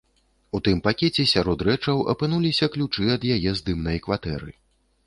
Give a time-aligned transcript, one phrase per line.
[0.55, 4.51] У тым пакеце сярод рэчаў апынуліся ключы ад яе здымнай кватэры.